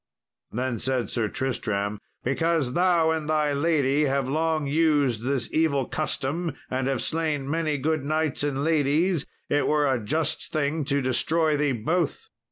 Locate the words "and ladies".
8.43-9.27